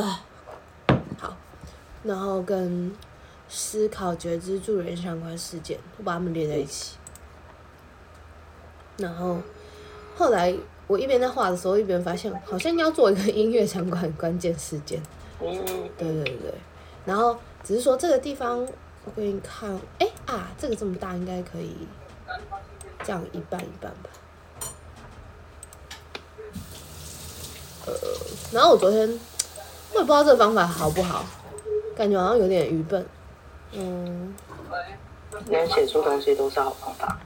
[0.00, 0.24] 啊，
[1.18, 1.36] 好，
[2.02, 2.92] 然后跟
[3.48, 6.96] 思考、觉知、助人相关事件，我把它们连在一起。
[8.96, 9.38] 然后
[10.16, 10.54] 后来
[10.86, 15.02] 我一边在画的时候，一边发现好像要做一个 音乐相关关键事件。
[15.38, 15.58] 对
[15.98, 16.54] 对对，
[17.04, 18.66] 然后只是说这个地方，
[19.04, 21.76] 我给你看，哎啊，这个这么大，应该可以
[23.02, 24.10] 这样一半一半吧。
[27.86, 27.94] 呃，
[28.52, 29.20] 然后我昨天
[29.94, 31.24] 我也不知道这个方法好不好，
[31.96, 33.04] 感觉好像有点愚笨。
[33.72, 34.34] 嗯，
[35.46, 37.18] 连写出东西都是好方法。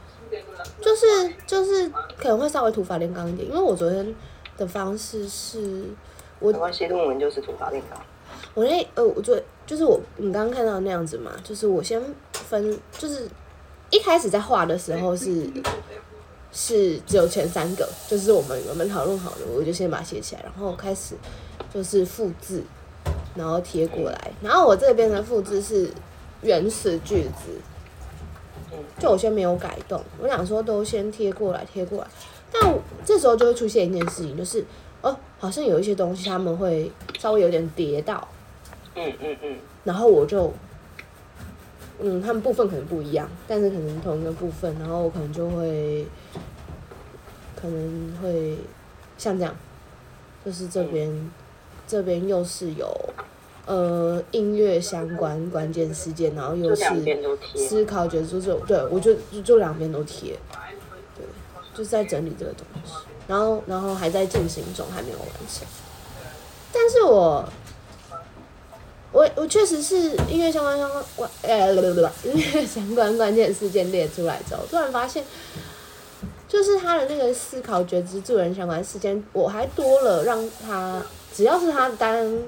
[0.80, 1.06] 就是
[1.46, 4.14] 就是可能会稍微土法炼钢一点，因为我昨天
[4.56, 5.84] 的方式是，
[6.38, 7.98] 我没关系，论文就是土法炼钢。
[8.54, 13.26] 我那呃，我昨就是我你刚刚看到的那样子嘛，就是我先分，就是
[13.90, 15.50] 一开始在画的时候是
[16.52, 21.14] 是只有前三个，就是我们我们讨论好的，我就先把它写起来，然后开始
[21.72, 22.62] 就是复制，
[23.34, 25.90] 然后贴过来，然后我这边的复制是
[26.42, 27.60] 原始句子。
[28.98, 32.06] 就我先没有改动，我想说都先贴过来贴过来，
[32.52, 34.62] 但这时候就会出现一件事情，就是
[35.00, 38.28] 哦，好像有一些东西他们会稍微有点叠到，
[38.94, 40.52] 嗯嗯嗯，然后我就，
[41.98, 46.06] 嗯，他们部分可能不一样，但是可能同一个部分，然后我可能就会，
[47.56, 48.58] 可能会
[49.16, 49.56] 像这样，
[50.44, 51.30] 就是这边，嗯、
[51.88, 52.94] 这边又是有。
[53.70, 56.82] 呃，音乐相关关键事件，然后又是
[57.54, 60.38] 思考觉知，就对我就就两边都贴，
[61.14, 61.26] 对，
[61.74, 62.92] 就是在整理这个东西，
[63.26, 65.68] 然后然后还在进行中，还没有完成。
[66.72, 67.46] 但是我
[69.12, 75.22] 我我确实是音乐相关相关关，呃，不不不，音乐相关关键事件列出来之后，突然发现，
[76.48, 82.38] 就是他的那个思考觉知助人相关事件，我还多了让他只要是他当。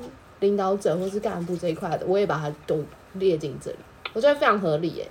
[0.41, 3.77] 领导者或是干部这一块的，我也把他都列进这里，
[4.15, 5.07] 我觉得非常合理耶。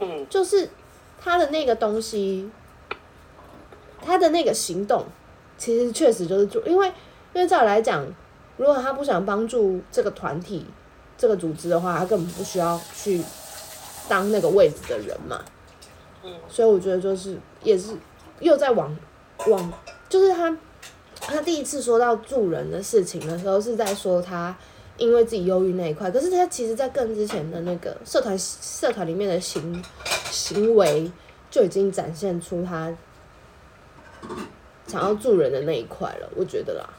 [0.00, 0.68] 嗯，就是
[1.20, 2.50] 他的那个东西，
[4.04, 5.04] 他的那个行动，
[5.56, 6.88] 其实确实就是做，因为
[7.32, 8.04] 因为照理来讲，
[8.56, 10.66] 如果他不想帮助这个团体、
[11.16, 13.22] 这个组织的话，他根本不需要去
[14.08, 15.40] 当那个位置的人嘛。
[16.24, 17.94] 嗯，所以我觉得就是也是
[18.40, 18.96] 又在往
[19.46, 19.72] 往，
[20.08, 20.58] 就是他。
[21.24, 24.54] 他第一次说到助人的事情的时候，是在说他
[24.98, 26.10] 因为自己忧郁那一块。
[26.10, 29.82] 可是他其实，在更之前的那个社团社团里面的行
[30.30, 31.10] 行为，
[31.48, 32.92] 就已经展现出他
[34.88, 36.28] 想要助人的那一块了。
[36.36, 36.90] 我觉得啦，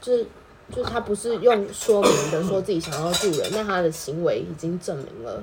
[0.00, 0.26] 就是
[0.70, 5.42] 就是他不是用说明的说自己想要助人，那他的行为已经证明了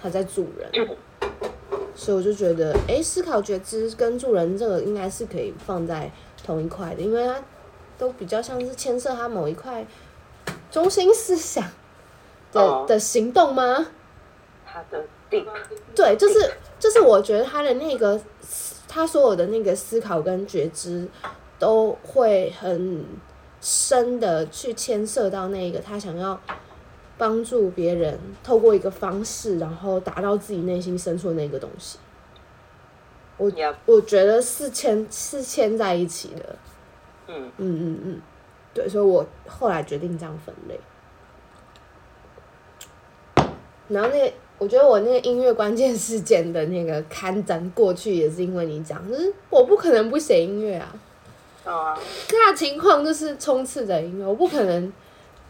[0.00, 0.88] 他在助人。
[1.94, 6.10] 所以我就觉得，哎、思考觉知跟助人这个应该是可以放在
[6.44, 7.40] 同一块的，因为他。
[7.98, 9.84] 都比较像是牵涉他某一块
[10.70, 11.64] 中心思想
[12.52, 13.88] 的、oh, 的行动吗？
[14.64, 15.44] 他的 deep
[15.94, 18.20] 对，就是就是我觉得他的那个
[18.86, 21.08] 他所有的那个思考跟觉知
[21.58, 23.04] 都会很
[23.60, 26.40] 深的去牵涉到那个他想要
[27.16, 31.98] 帮助别人，透过一个方式，然后达到自己内心深处的那个东西。
[33.36, 33.50] 我.
[33.86, 36.56] 我觉得是牵是牵在一起的。
[37.28, 38.20] 嗯嗯嗯嗯，
[38.74, 40.80] 对，所以我后来决定这样分类。
[43.88, 50.94] 然后那个，我觉得我那个音乐关键事件的那个刊登过去，也是因为你讲，就是我不可能不写音乐啊。
[51.64, 51.98] 啊。
[52.30, 54.92] 那情况就是充斥着音乐，我不可能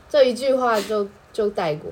[0.09, 1.91] 这一句话就就带过，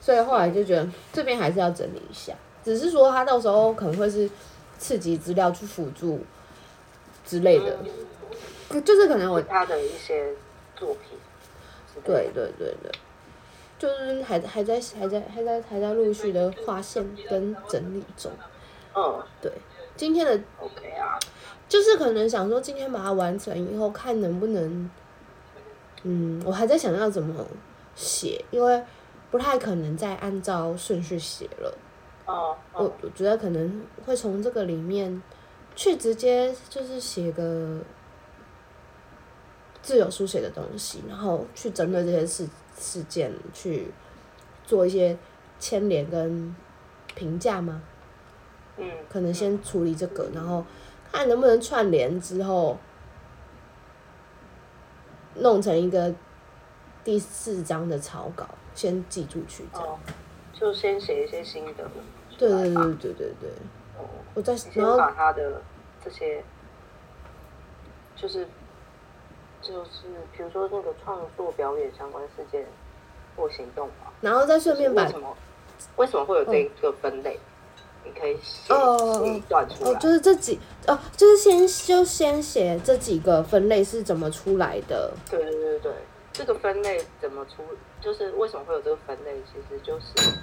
[0.00, 2.32] 所以后来就觉得这边还是要整理一下。
[2.64, 4.30] 只是说他到时候可能会是
[4.78, 6.20] 刺激资料去辅助
[7.26, 7.78] 之类的。
[8.72, 10.32] 嗯就是可能我他的一些
[10.74, 11.18] 作品，
[12.04, 12.90] 对对对对，
[13.78, 18.32] 就是还还在还在还在还在陆续的划线跟整理中。
[18.94, 19.52] 嗯，对，
[19.96, 21.18] 今天的 OK 啊，
[21.68, 24.90] 就是可能想说今天把它完成以后，看能不能，
[26.02, 27.46] 嗯，我还在想要怎么
[27.94, 28.82] 写，因为
[29.30, 31.78] 不太可能再按照顺序写了。
[32.26, 35.22] 哦，我我觉得可能会从这个里面
[35.76, 37.78] 去直接就是写个。
[39.82, 42.48] 自由书写的东西，然后去针对这些事
[42.78, 43.88] 事件去
[44.64, 45.18] 做一些
[45.58, 46.54] 牵连跟
[47.16, 47.82] 评价吗？
[48.76, 50.64] 嗯，可能先处理这个，然后
[51.10, 52.78] 看能不能串联之后
[55.34, 56.14] 弄成一个
[57.02, 59.88] 第四章的草稿，先寄出去这样。
[59.88, 59.98] 哦，
[60.52, 61.90] 就先写一些心得。
[62.38, 63.50] 对对对对对对。
[63.98, 65.60] 哦，我在然后把他的
[66.04, 66.44] 这些
[68.14, 68.46] 就是。
[69.62, 72.66] 就是比如说那个创作表演相关事件
[73.36, 74.12] 或行动吧。
[74.20, 75.36] 然后再顺便把为什么
[75.96, 77.38] 为什么会有这个分类？
[78.04, 79.90] 你可以写写一段出来。
[79.90, 85.12] 哦，就是这几哦，就是先就先写这几个分类是怎么出来的。
[85.30, 85.92] 对对对对，
[86.32, 87.62] 这个分类怎么出？
[88.00, 89.40] 就是为什么会有这个分类？
[89.46, 90.36] 其实就是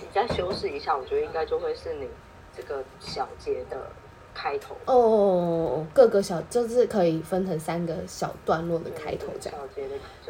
[0.00, 2.08] 你再修饰一下，我觉得应该就会是你
[2.56, 3.88] 这个小节的
[4.34, 4.74] 开头。
[4.86, 9.58] 哦哦哦哦，各个小就是可以分成三个小段落的开头这样。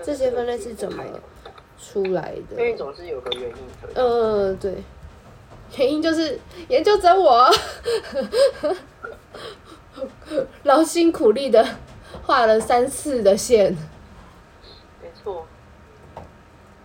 [0.02, 1.02] 这些分类是怎么
[1.78, 2.56] 出来的？
[2.56, 3.88] 因为总是有个原因的。
[3.94, 4.74] 嗯、呃，对。
[5.78, 7.50] 原因就是研究者我
[10.62, 11.66] 劳心苦力的
[12.22, 13.76] 画了三次的线，
[15.02, 15.44] 没错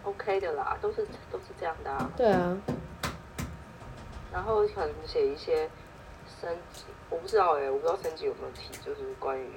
[0.04, 2.10] ，OK 的啦，都是都是这样的啊。
[2.18, 2.58] 对啊，
[4.34, 5.70] 然后可能写一些
[6.42, 9.48] 升级，我不知道哎、欸，我不知道升级有没有提，就是关于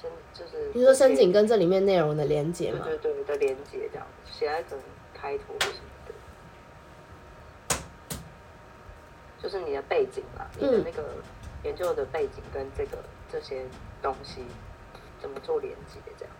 [0.00, 2.80] 升，就是你说升级跟这里面内容的连接吗？
[2.84, 6.14] 对对对的连接这样，写在可能开头或什么的。
[9.42, 11.04] 就是你的背景嘛，你的那个
[11.64, 12.98] 研究的背景跟这个
[13.30, 13.62] 这些
[14.00, 14.44] 东西
[15.20, 16.34] 怎么做连接，这样。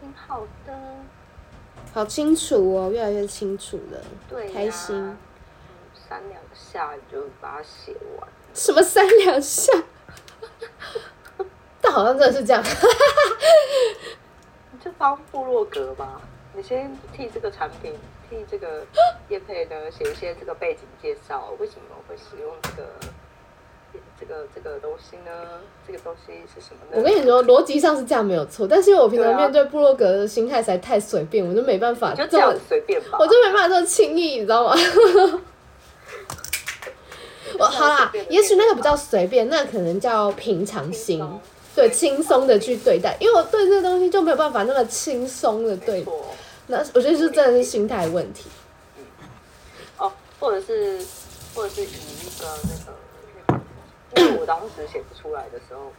[0.00, 0.72] 挺好的，
[1.92, 5.16] 好清楚哦，越来越清楚了，对，开心。
[6.14, 8.28] 三两下就把它写完。
[8.54, 9.72] 什么三两下？
[11.82, 12.62] 但好像真的是这样。
[14.70, 16.20] 你就当部落格吧，
[16.54, 17.94] 你先替这个产品。
[18.30, 18.86] 替这个
[19.28, 22.88] 叶配呢写一些这个背景介绍，为什么会使用这个
[24.18, 25.30] 这个这个东西呢？
[25.86, 26.96] 这个东西是什么呢？
[26.96, 34.74] 我跟你说，逻辑上是这样没有错，但是因为我平常面对部落格的心态实在太随便，我就没办法就这样随便吧，我就没办法这么轻易，你知道吗？
[37.58, 41.24] 我好啦，也许那个比较随便，那、可能叫平常心，
[41.74, 46.04] 对，轻松的去对待，因为我对这个东西就没有办法那么轻松的对。
[46.66, 48.48] 那我觉得是真的是心态问题，
[48.96, 49.04] 嗯，
[49.98, 50.10] 哦，
[50.40, 50.98] 或者是，
[51.54, 53.60] 或者是以一个那个，
[54.16, 55.92] 因为我当时写不出来的时候，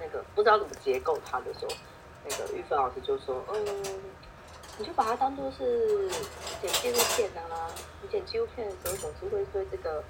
[0.00, 1.72] 那个不知道怎么结构它的时候，
[2.24, 3.66] 那个玉芬老师就说，嗯，
[4.78, 6.08] 你就把它当做是
[6.62, 7.66] 剪纪录片啊，
[8.00, 10.02] 你剪纪录片的时候总是会对这个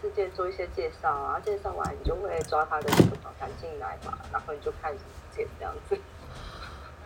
[0.00, 4.98] 世界做一些介绍啊，介绍完你就会抓他的这个访谈进来嘛，然后你就开始
[5.34, 5.96] 剪这样子。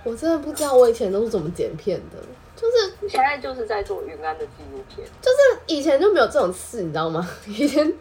[0.04, 2.18] 我真的不知道我以前都是怎么剪片的，
[2.56, 7.28] 就是 你现在就是在做云安的纪录片，就是以前就没有这种事，你知道吗？
[7.46, 7.92] 以前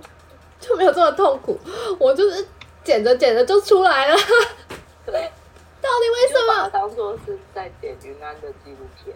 [0.60, 1.60] 就没有这么痛苦，
[2.00, 2.48] 我就是
[2.84, 4.18] 剪着剪着就出来了。
[5.06, 5.30] 对，
[5.82, 6.70] 到底为什么？
[6.70, 9.16] 当做是在剪云安的纪录片，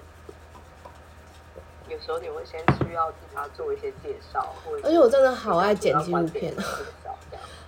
[1.88, 6.54] 有时候你会先需要替他做一些介绍，或者而且我真的好爱剪纪录片，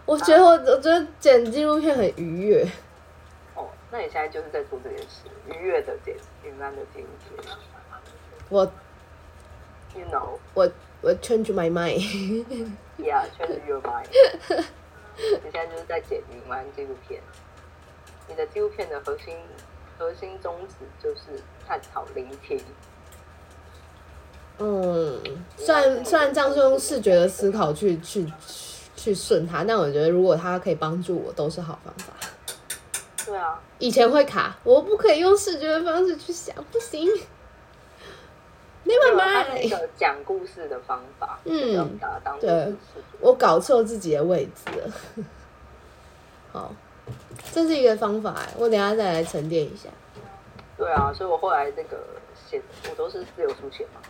[0.05, 2.67] 我觉得我我觉得剪纪录片很愉悦。
[3.55, 7.55] 哦那你现在就是在做这件事，愉悦的剪云安的纪录片。
[8.49, 8.65] 我
[9.95, 10.69] ，you know，我
[11.01, 11.99] 我 change my mind。
[12.97, 14.07] Yeah，change your mind。
[15.19, 17.21] 你现在就是在剪云安纪录片。
[18.27, 19.35] 你的纪录片的核心
[19.97, 22.59] 核心宗旨就是探讨聆听。
[24.59, 25.21] 嗯，
[25.55, 28.25] 虽然虽然这样是用视觉的思考去去
[28.95, 32.13] 去顺它，但我觉得如果它可以帮助我，都是好方法。
[33.25, 37.07] 对啊，以前会卡，我不可以用视觉的方式去想，不行。
[38.83, 39.59] 你慢慢来。
[39.59, 41.99] 一个讲故事的方法，嗯，
[42.39, 42.73] 对，
[43.19, 44.93] 我搞错自己的位置了。
[46.53, 46.73] 好，
[47.51, 49.89] 这是一个方法哎，我等下再来沉淀一下。
[50.77, 51.97] 对啊，所以我后来那个
[52.49, 54.01] 写，我都是自由书写嘛，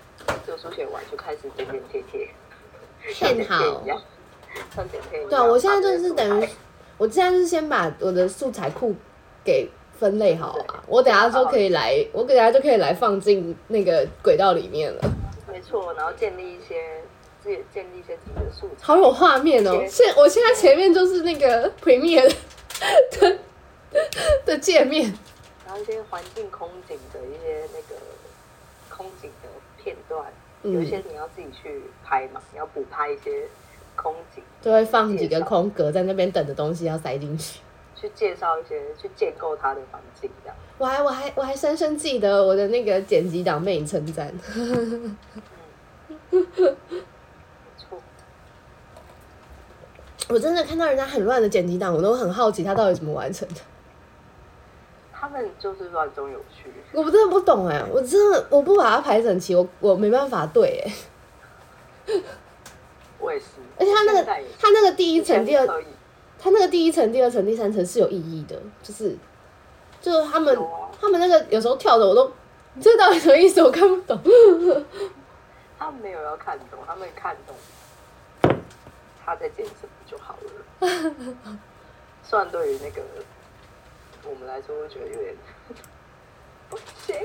[0.46, 2.30] 自由书写完就开始点点贴贴，
[3.14, 4.02] 像剪片一样，
[4.76, 5.30] 像剪片一样。
[5.30, 6.50] 对啊，我现在就是等于，
[6.98, 8.96] 我现在就是先把我的素材库。
[9.46, 15.02] 给分类好啊，我等下就可以来，我等下就可以来放进那个轨道里面了。
[15.50, 17.02] 没错，然后建立一些
[17.42, 18.86] 自己建立一些自己的素材。
[18.86, 19.86] 好有画面哦！
[19.90, 22.30] 现我现在前面就是那个 Premiere
[23.12, 23.38] 的
[24.46, 25.14] 的界面，
[25.66, 27.96] 然后一些环境空景的一些那个
[28.90, 29.50] 空景的
[29.82, 30.32] 片段，
[30.64, 33.48] 嗯、有一些你要自己去拍嘛，你要补拍一些
[33.96, 37.60] 空景，就会放几个空格在那边等的东西要塞进去。
[38.00, 40.56] 去介绍一些，去建构它的环境，这样。
[40.78, 44.32] 我还我还我还深深记得我的那个剪辑党被你称赞。
[44.54, 45.18] 嗯，
[46.30, 46.46] 没
[47.76, 48.00] 错。
[50.30, 53.56] 我真的看到人家很乱的剪辑档，我都很好奇他到底怎么完成的。
[55.14, 56.72] 他们就是乱中有序。
[56.92, 60.94] 我真的不懂哎，我真的我不把它排整齐，我我没办法对哎。
[63.20, 63.46] 我也是。
[63.80, 64.24] 而且他那个
[64.60, 65.84] 他那个第一层、第二。
[66.40, 69.18] 他那个第一层、第二层、第三层是有意义的，就是
[70.00, 70.64] 就是他们、啊、
[71.02, 72.32] 他们那个有时候跳的我都，
[72.80, 73.60] 这到底什么意思？
[73.64, 74.16] 我看不懂。
[75.80, 77.56] 他们没有要看懂，他们看懂
[79.28, 80.48] 他在剪什么就好了。
[82.24, 83.02] 虽然对于那个
[84.24, 85.36] 我们来说，会觉得有点
[86.70, 87.16] 不行。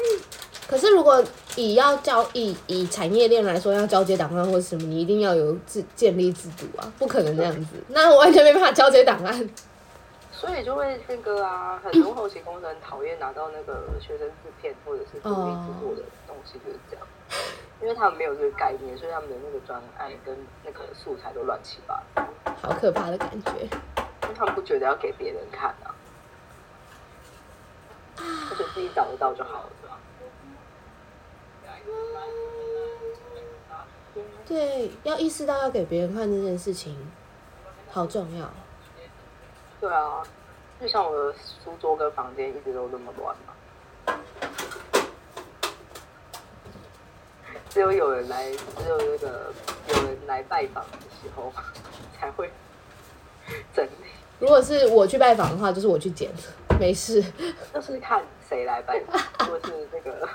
[0.66, 1.22] 可是，如果
[1.54, 7.76] 以要交以以产业链来说，要交接档案或者什么，你一定要有制建立制度啊，不可能这样子。
[7.88, 9.48] 那我完全没办法交接档案，
[10.32, 17.06] 所以就会那个啊，很多后期工人讨厌拿到那个学生制片或者是独立制作的东西，就是这样，
[17.80, 22.22] 因为他们没有这个概念，所以他们的那个专案跟那个素材都乱七八糟，
[22.62, 23.50] 好可怕的感觉。
[24.22, 25.94] 因为他们不觉得要给别人看啊，
[28.16, 29.68] 而且自己找得到就好了。
[34.46, 37.10] 对，要意识到要给别人看这件事情，
[37.90, 38.50] 好重要。
[39.80, 40.22] 对啊，
[40.80, 41.32] 就像我的
[41.64, 43.54] 书桌跟房间一直都那么乱嘛，
[47.72, 49.52] 只有有人来，只有那个
[49.88, 51.50] 有人来拜访的时候
[52.18, 52.50] 才会
[53.74, 53.90] 整理。
[54.38, 56.30] 如果是我去拜访的话，就是我去捡，
[56.78, 57.24] 没事。
[57.72, 60.28] 就是看谁来拜访，如果是那个。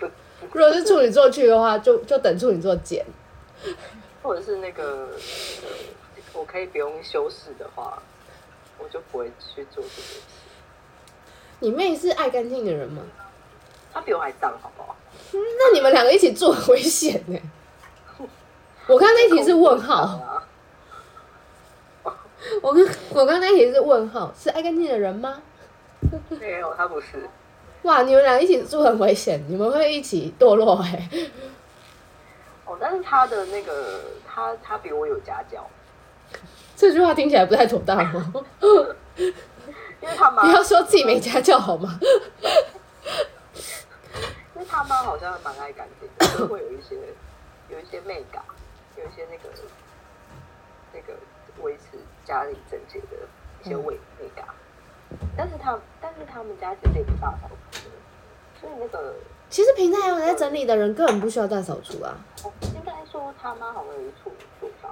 [0.52, 3.04] 如果是处女座去的话，就就等处女座捡。
[4.22, 5.08] 或者是那个，
[5.62, 5.68] 呃，
[6.34, 8.02] 我可以不用修饰的话，
[8.78, 10.20] 我就不会去做这件事。
[11.60, 13.02] 你妹是爱干净的人吗？
[13.96, 14.94] 她比我还脏，好不好？
[15.32, 17.38] 那你们两个一起住很危险呢。
[18.88, 20.44] 我刚刚那题是问号。
[22.60, 25.40] 我刚我刚刚那题是问号，是爱干净的人吗？
[26.28, 27.26] 没有，他不是。
[27.84, 31.08] 哇，你们俩一起住很危险，你们会一起堕落哎。
[32.66, 35.66] 哦，但是他的那个，他他比我有家教。
[36.76, 38.44] 这句话听起来不太妥当哦。
[39.16, 41.98] 因为他妈，不要说自己没家教好吗？
[44.76, 46.94] 他妈好像蛮爱干净的，就会有一些
[47.70, 48.44] 有一些媚感，
[48.94, 49.48] 有一些那个
[50.92, 51.14] 那个
[51.62, 53.16] 维持家里整洁的
[53.62, 54.46] 一些味媚感。
[55.34, 57.88] 但是他但是他们家其实也不大扫除，
[58.60, 59.14] 所以那个。
[59.48, 62.14] 其实平常有在整理的人根本不需要大扫除啊。
[62.74, 64.30] 应该说他妈好像有一处
[64.60, 64.90] 做法，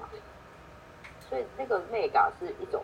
[1.28, 2.82] 所以那个媚感是一种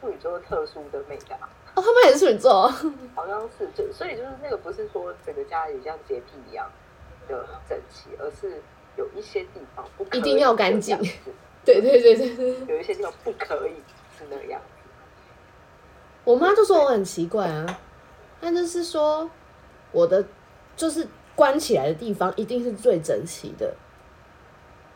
[0.00, 1.38] 处女座特殊的媚感。
[1.82, 2.68] 哦，他们也是处女座，
[3.14, 6.70] 好像是就所以就是那个不是说整个家里像洁癖一样
[7.28, 8.62] 的整齐，而是
[8.96, 10.96] 有一些地方不可以一定要干净。
[11.64, 13.74] 对对对对对，有一些地方不可以
[14.16, 14.66] 是那个样子。
[16.24, 17.80] 我妈就说我很奇怪啊，
[18.40, 19.28] 她就是说。
[19.94, 20.24] 我的
[20.74, 23.74] 就是关起来的地方一定是最整齐的，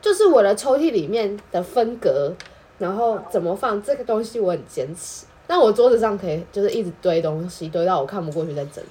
[0.00, 2.34] 就是我的抽屉里面的分隔，
[2.78, 5.26] 然后怎么放这个东西我很坚持。
[5.46, 8.88] 但我桌子上可以就是一直堆东西，堆到我看不过去再整理。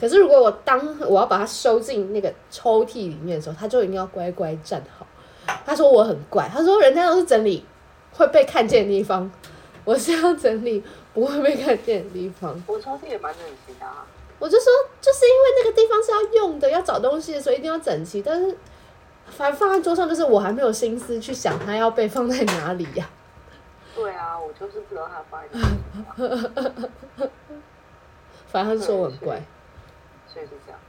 [0.00, 5.06] 可是如果我当我要把它收进那个抽屉里面的时候，他就一定要乖乖站好。
[5.64, 7.64] 他说我很怪，他说人家都是整理
[8.12, 9.30] 会被看见的地方，
[9.84, 10.82] 我是要整理
[11.12, 12.60] 不会被看见的地方。
[12.66, 14.06] 我抽屉也蛮整齐的啊。
[14.38, 14.66] 我就说，
[15.00, 18.20] 就是因为那个地方是要用的，要找东西的，所以一定要整齐。
[18.20, 18.56] 但是，
[19.26, 23.08] 反正放在桌上，就是我还没有心思去想它要被放在哪里呀、
[23.94, 27.28] 对啊，我就是不知道它放在哪里。
[28.48, 29.40] 反正他说我很怪，
[30.26, 30.80] 所以是这样。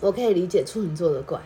[0.00, 1.40] 我可以理解处女座的怪。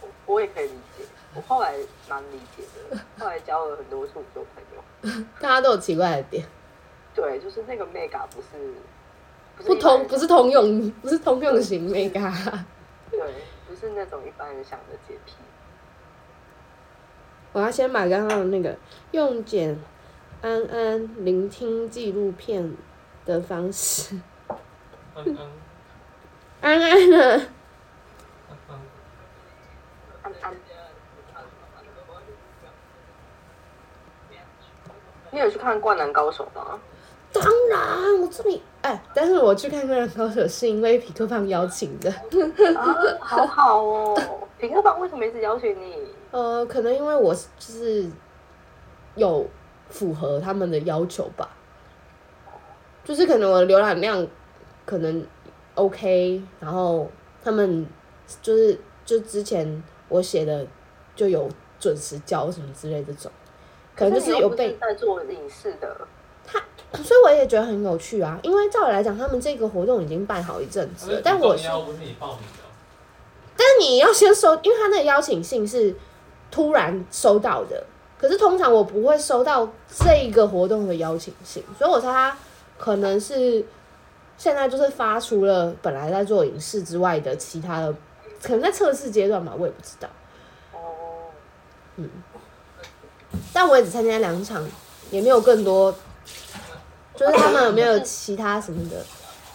[0.00, 1.04] 我我也可以理解，
[1.34, 1.74] 我后来
[2.08, 2.98] 蛮理解的。
[3.18, 6.46] 后来交了很多处女座朋友， 大家都有奇怪的点。
[7.14, 8.74] 对，就是那个 mega 不，是
[9.66, 12.30] 不通，不是通用，不是通用型 mega。
[13.10, 13.34] 对，
[13.66, 15.34] 不是那种一般人想的洁癖。
[17.56, 18.76] 我要先把刚刚的那个
[19.12, 19.78] 用简
[20.42, 22.76] 安安聆听纪录片
[23.24, 24.14] 的方式。
[25.14, 25.38] 安安。
[26.60, 27.46] 安安呢？
[30.22, 30.54] 安安。
[35.30, 36.78] 你有去看《灌篮高手》吗？
[37.32, 42.10] 当然，我这里哎，但是我去看《灌篮高手》是因为皮克胖邀请的。
[42.78, 44.46] 啊，好好哦！
[44.58, 46.14] 皮克胖为什么一直邀请你？
[46.30, 48.10] 呃，可能因为我就是
[49.14, 49.48] 有
[49.88, 51.48] 符合他们的要求吧，
[53.04, 54.26] 就是可能我的浏览量
[54.84, 55.24] 可能
[55.74, 57.10] OK，然后
[57.42, 57.86] 他们
[58.42, 60.66] 就是就之前我写的
[61.14, 63.32] 就有准时交什么之类的这种，
[63.94, 65.96] 可能就是有被在做影视的。
[66.48, 66.62] 他
[67.02, 71.68] 所以我也觉得很有趣啊，因为照理来讲，他们这个活动已经办好一阵子了，但我是，
[73.56, 75.94] 但是你要先收，因为他那个邀请信是
[76.56, 77.84] 突然收到的，
[78.18, 82.34] 可是通常我不会收到这个活动的邀请信，所以我猜他
[82.78, 83.62] 可能是
[84.38, 87.94] 现在就是发出了本来在做影视之外的其他的，
[88.42, 90.08] 可能在测试阶段吧，我也不知道。
[90.72, 90.78] 哦，
[91.96, 92.08] 嗯，
[93.52, 94.66] 但我也只参加两场，
[95.10, 95.94] 也没有更多，
[97.14, 99.04] 就是他们有没有其他什么的？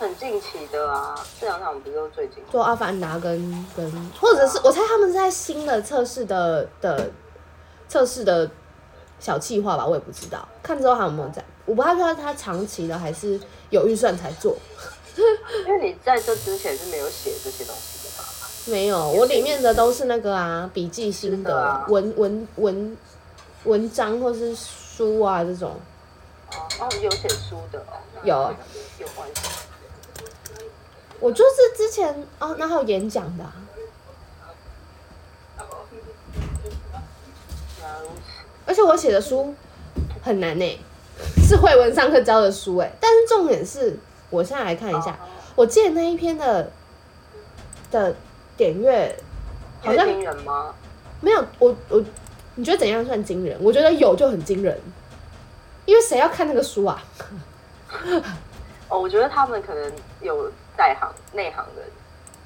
[0.02, 2.44] 很近期的啊，这两场不是都最近？
[2.52, 7.10] 做阿凡达跟跟，或者是我猜他们是在新的测试的的。
[7.88, 8.50] 测试的
[9.20, 13.38] 小计划吧，我也不知道，看之后还有没有在，我不太知道他长期的还是
[13.70, 14.56] 有预算才做。
[15.68, 18.30] 因为你在这之前是没有写这些东西的吧？
[18.68, 22.98] 没有，我里面的都是那个啊，笔记心得文文文
[23.66, 25.78] 文章或是书啊这种。
[26.80, 28.00] 哦，有写书的哦。
[28.24, 28.56] 有。
[29.00, 29.42] 有关系。
[31.22, 33.54] 我就是之前哦，那还有演讲的啊。
[38.66, 39.54] 而且我写的书
[40.24, 40.80] 很难呢，
[41.48, 42.92] 是慧文上课教的书哎。
[43.00, 43.98] 但是重点是，
[44.30, 45.18] 我现在来看一下，
[45.56, 46.72] 我记得那一篇的
[47.92, 48.16] 的
[48.58, 49.16] 点阅
[49.82, 50.74] 好像惊人吗？
[51.20, 52.04] 没有，我我
[52.56, 53.58] 你觉得怎样算惊人？
[53.62, 54.80] 我觉得有就很惊人，
[55.86, 57.04] 因为谁要看那个书啊？
[58.88, 60.50] 哦，我觉得他们可能有
[60.82, 61.84] 在行内行的，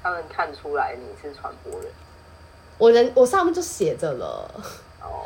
[0.02, 1.90] 他们看出来你是传播人。
[2.76, 4.50] 我人我上面就写着了。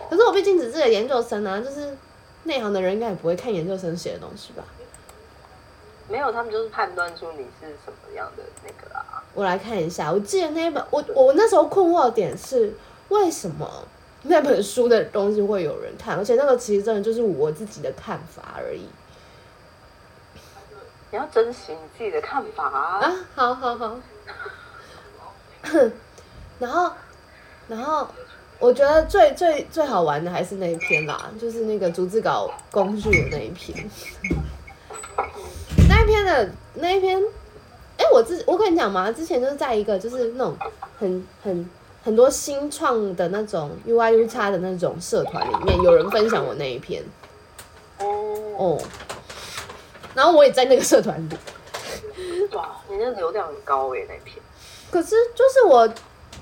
[0.08, 1.96] 可是我毕竟只是个研究生啊，就是
[2.44, 4.62] 内行的人应该也不会看研究生写的东西吧？
[6.06, 9.24] 没有，他们就是判断出你是什么样的那个啊。
[9.34, 12.72] 我来看一下，我记得那一本，我我那时候困惑的点是，
[13.08, 13.68] 为什么
[14.22, 16.16] 那本书的东西会有人看？
[16.16, 18.86] 而且那个其实真的就是我自己的看法而已。
[21.10, 23.00] 你要珍惜你自己的看法啊！
[23.00, 23.96] 啊，好好好。
[26.58, 26.92] 然后，
[27.68, 28.06] 然后。
[28.58, 33.74] 我觉得最最最好玩的还是那一篇啦，就是那个逐字稿工具的那一篇。
[35.88, 37.18] 那一篇的那一篇，
[37.96, 40.54] 哎、欸，我之我跟你讲嘛，之前就是在一个就是那种
[40.98, 41.70] 很很
[42.04, 47.02] 很多新创的那种 U I U 叉的那种社团里面，有人分享我那一篇。
[47.98, 48.78] 哦。
[50.20, 51.38] 然后我也在那个社团里。
[52.52, 54.36] 哇，你那流量很高诶，那篇。
[54.90, 55.88] 可是就是我。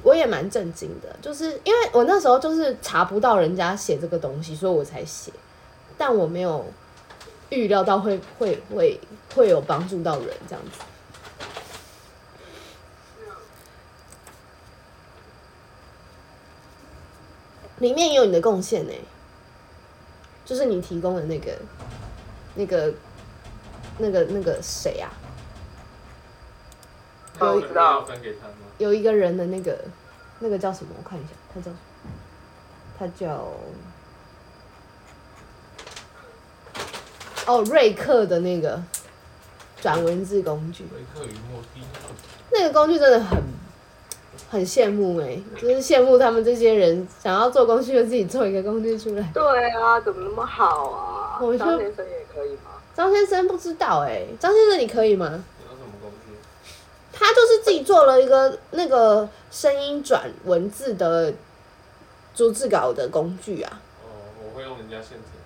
[0.04, 5.32] 我也蛮震惊的，就是因为我那时候就是查不到人家写这个东西，所以我才写，
[5.98, 6.64] 但我没有
[7.48, 9.00] 预料到会会会
[9.34, 10.80] 会有帮助到人这样子。
[17.78, 18.92] 里面也有你的贡献呢，
[20.44, 21.58] 就是你提供的那个
[22.54, 22.94] 那个
[23.98, 25.10] 那个那个谁啊？
[27.40, 28.04] 有知道。
[28.78, 29.76] 有一个人的那个，
[30.40, 30.92] 那个叫什么？
[30.96, 31.76] 我看一下，他叫什么？
[32.98, 33.52] 他叫
[37.46, 38.80] 哦，瑞克的那个
[39.80, 40.84] 转文字工具。
[40.92, 41.82] 瑞克与莫蒂。
[42.50, 43.42] 那个工具真的很
[44.50, 49.30] 很羡慕哎、欸，就是羡慕他们这些人想要做工具就自己做一个工具出来。
[49.34, 51.38] 对啊，怎么那么好啊？
[51.40, 52.77] 我张先生也可以吗？
[52.98, 55.44] 张先生不知道哎、欸，张先生你可以吗？
[57.12, 61.32] 他就是自己做了一个那个声音转文字的
[62.34, 63.80] 逐字稿的工具啊。
[64.02, 64.10] 哦，
[64.44, 65.38] 我会用人家现成的。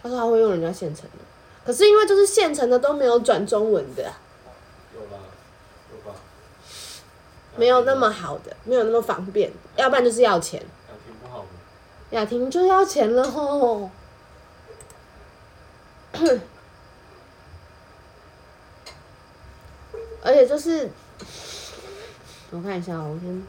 [0.00, 1.18] 他说他会用人家现成的，
[1.66, 4.04] 可是因为就是现成的都没有转中文的。
[4.94, 5.18] 有吧？
[5.92, 6.16] 有吧？
[7.56, 10.60] 没有那么好的，没有那么方便，要不然就是要钱。
[10.60, 11.48] 雅婷不好吗？
[12.10, 13.90] 雅婷就要钱了吼。
[20.22, 20.90] 而且就是，
[22.50, 23.42] 我看一下，我先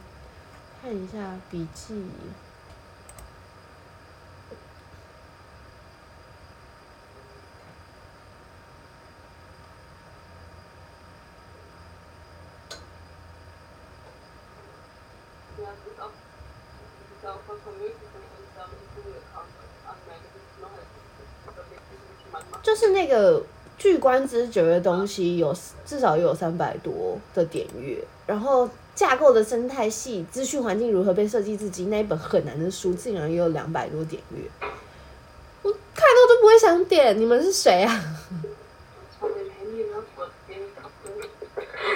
[0.80, 2.06] 看一下笔记。
[22.62, 23.42] 就是那个。
[23.78, 25.52] 据观之觉的东西有
[25.84, 34.44] 至少有三百多的点阅，然后架构的生态系、资讯环境如何被设计，自己那一本很难的书竟然也有两百多点阅，
[35.62, 37.18] 我看到都不会想点。
[37.18, 38.00] 你们是谁啊？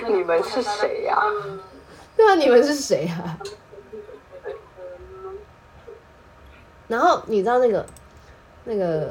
[0.08, 1.22] 你们是谁呀？
[2.16, 3.38] 对啊，你们是谁啊？
[6.88, 7.86] 然后你知道那个
[8.64, 9.08] 那个。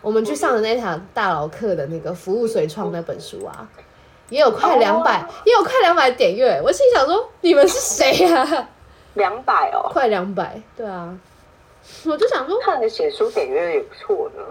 [0.00, 3.68] 我们去上的那堂大佬课的那个服务随创那本书啊，
[4.30, 6.58] 也有快两百，也有快两百点阅。
[6.64, 8.68] 我心想说，你们是谁呀？
[9.14, 11.18] 两百哦，快两百，对啊。
[12.06, 14.42] 我就想说，看你写书点阅也不错呢。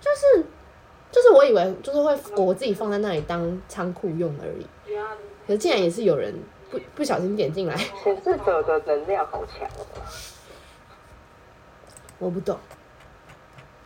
[0.00, 0.44] 就是
[1.12, 4.66] 就是我以为就是会我自己放在那里当仓库用而已，
[5.46, 6.34] 可是竟然也是有人
[6.70, 7.76] 不不小心点进来。
[8.02, 9.84] 显示者的能量好强哦。
[12.18, 12.58] 我不懂，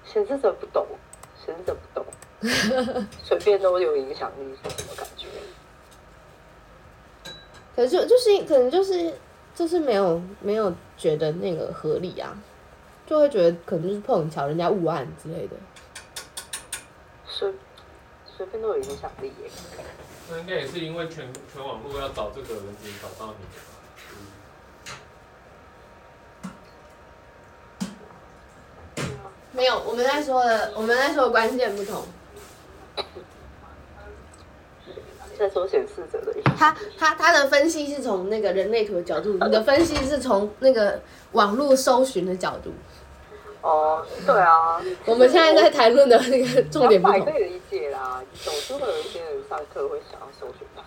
[0.05, 0.87] 显示者不懂，
[1.45, 2.07] 显示者不懂，
[3.23, 5.27] 随便都有影响力是什么感觉？
[7.75, 9.15] 可是就就是可能就是
[9.55, 12.37] 就是没有没有觉得那个合理啊，
[13.07, 15.57] 就会觉得可能就是碰巧人家误按之类的。
[17.27, 17.53] 随
[18.37, 19.51] 随便都有影响力耶。
[20.31, 23.80] 那应该也是因为全全网络要找这个人才找到你的。
[29.61, 32.03] 没有，我们在说的，我们在说的关键不同。
[35.39, 36.33] 在说显示者的。
[36.57, 42.73] 他他他的分析是从那个人类图的角度，你的分析是从那个网络搜寻的角度。
[43.61, 44.81] 哦，对啊。
[45.05, 47.27] 我们现在在谈论的那个重点不同。
[47.27, 50.83] 可以理解啦，总是会有一些人上课会想要搜寻的。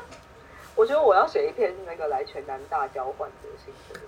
[0.74, 4.00] 我觉得我要写一篇那个来全南大交换的心得。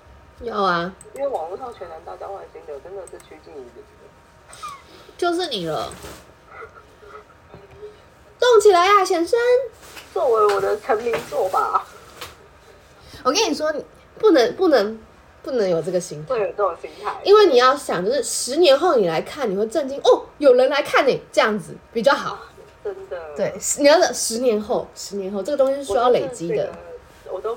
[0.42, 3.66] 有啊，因为网络上全然大交换心得真的是趋近于。
[5.16, 5.90] 就是你了。
[8.38, 9.38] 动起来呀、啊，先生！
[10.12, 11.86] 作为我的成名作吧。
[13.22, 13.82] 我跟你说，你
[14.18, 15.00] 不能不能
[15.42, 22.40] 不能有这个心态，会有这种心态，因为你要想，就是十年后你来看，你会震惊哦，有人来看你，这样子比较好。
[22.84, 23.34] 真的。
[23.34, 26.70] 对，你要等十年后，十年后这个东西是需要累积的。
[27.28, 27.56] 我都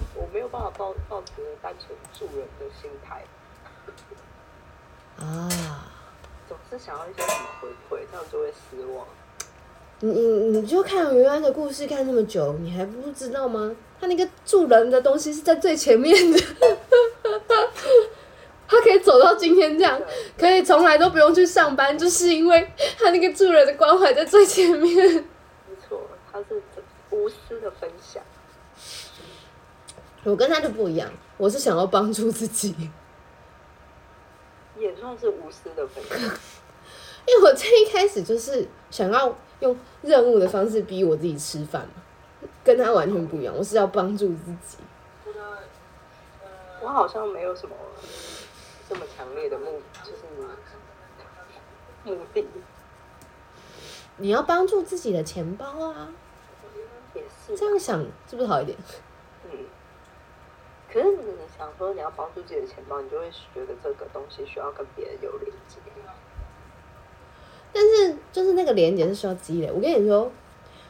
[0.49, 3.23] 有办法抱抱持单纯助人的心态。
[5.23, 5.47] 啊。
[6.47, 9.05] 总是想要一些什么回馈，这样就会失望。
[9.99, 13.75] 你你你就看原来的故事看那么久，你还不知道吗？
[14.01, 16.39] 他那个助人的东西是在最前面的，
[18.67, 20.01] 他可以走到今天这样，
[20.35, 25.13] 可以从来都不用去上班，就是因为他那个助人的关怀在最前面。
[25.13, 25.23] 没
[25.87, 26.59] 错，他是
[27.11, 28.23] 无私的分享。
[30.23, 32.89] 我跟他就不一样，我是想要帮助自己，
[34.77, 36.17] 也算是无私的分享。
[37.27, 39.35] 因为我最一开始就是想要。
[39.59, 41.85] 用任务的方式逼我自己吃饭，
[42.63, 43.53] 跟他完全不一样。
[43.53, 44.77] 我是要帮助自己。
[46.81, 47.75] 我好像没有什么
[48.87, 50.19] 这么强烈的目，就是
[52.05, 52.47] 目的。
[54.15, 56.07] 你要帮助自己的钱包啊！
[57.13, 57.57] 也是。
[57.57, 58.77] 这样想是不是好一点？
[60.93, 60.93] 嗯。
[60.93, 65.77] 可是你想说你要帮助自己的钱包，你就会觉得这个东西需要跟别人有连接。
[67.71, 69.71] 但是就是那个连接是需要积累。
[69.71, 70.31] 我跟你说，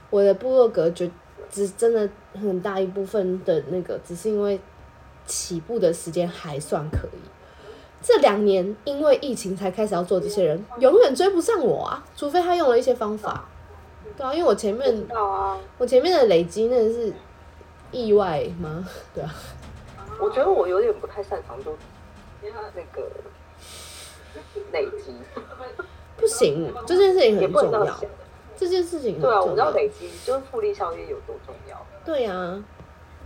[0.10, 1.06] 我的部落格就
[1.52, 4.58] 只真的很大一部分的那个，只是因为
[5.26, 7.20] 起步的时间还算可以。
[8.02, 12.02] 这两年因为疫情才开始要做这些人，永远追不上我啊！
[12.16, 13.44] 除非他用了一些方法。
[14.16, 15.06] 对啊，因为我前面
[15.78, 17.12] 我前面的累积那是
[17.92, 18.88] 意外吗？
[19.14, 19.36] 对啊。
[20.20, 21.78] 我觉得我有点不太擅长做
[22.42, 23.10] 那个
[24.72, 25.16] 累积。
[26.18, 28.00] 不行，这件事情很重要。
[28.58, 31.86] 这件事情对啊，我知道累积就是复利效应有多重要。
[32.04, 32.64] 对呀、啊，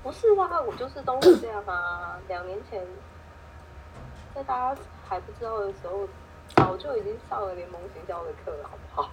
[0.03, 2.19] 不是啊，我就是都是这样啊。
[2.27, 2.85] 两年前，
[4.35, 6.07] 在大家还不知道的时候，
[6.55, 9.09] 早就已经上了联盟行销的课了，好不好？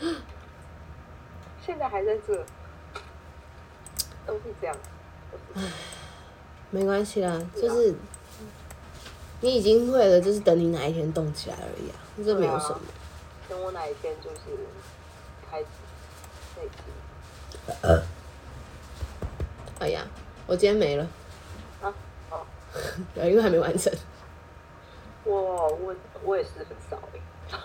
[1.60, 2.42] 现在还在这，
[4.26, 4.74] 都是这样。
[5.56, 5.62] 唉，
[6.70, 7.94] 没关系啦，就是
[9.40, 11.96] 你已经会了，就是等你哪一天动起来而已啊。
[12.24, 12.80] 这没有什么、啊。
[13.48, 14.38] 等我哪一天就是
[15.50, 15.66] 开始
[16.56, 17.72] 累积。
[17.82, 18.02] 呃。
[19.78, 20.06] 哎呀，
[20.46, 21.08] 我今天没了。
[21.80, 21.94] 啊？
[22.30, 22.40] 哦。
[23.14, 23.92] 对，因为还没完成。
[25.24, 27.20] 我，我我也是很少哎。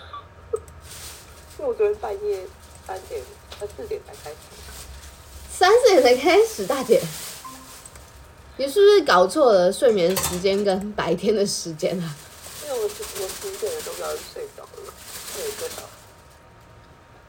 [1.57, 2.45] 因为我昨天半夜
[2.87, 3.21] 三点、
[3.59, 4.37] 呃四点才开始。
[5.49, 7.01] 三四点才开始，大姐。
[8.57, 12.15] 你是不是搞错了睡眠时间跟白天的时间啊？
[12.63, 14.93] 因为我我十点都不知道睡着了，
[15.33, 15.87] 睡一个小时，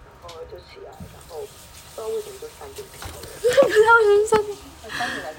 [0.05, 1.47] 然后就起来，然后不
[1.95, 3.15] 知道为什么就三点起来了。
[3.65, 5.35] 不知道为什么三点